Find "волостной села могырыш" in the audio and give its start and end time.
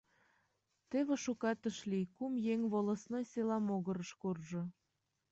2.73-4.11